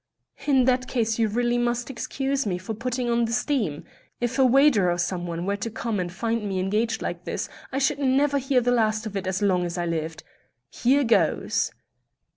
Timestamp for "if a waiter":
4.19-4.89